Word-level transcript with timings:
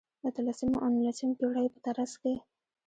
د 0.21 0.23
اتلسمې 0.29 0.77
او 0.83 0.89
نولسمې 0.95 1.33
پېړیو 1.39 1.73
په 1.73 1.79
ترڅ 1.85 2.11
کې. 2.21 2.33